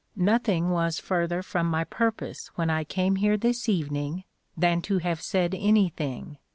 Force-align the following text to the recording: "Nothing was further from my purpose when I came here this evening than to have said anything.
"Nothing 0.15 0.71
was 0.71 0.97
further 0.99 1.43
from 1.43 1.67
my 1.69 1.83
purpose 1.83 2.47
when 2.55 2.71
I 2.71 2.83
came 2.83 3.17
here 3.17 3.37
this 3.37 3.69
evening 3.69 4.23
than 4.57 4.81
to 4.81 4.97
have 4.97 5.21
said 5.21 5.53
anything. 5.55 6.39